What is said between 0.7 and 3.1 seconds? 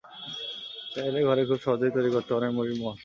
চাইলে ঘরে খুব সহজেই তৈরি করতে পারেন মুড়ির মোয়া।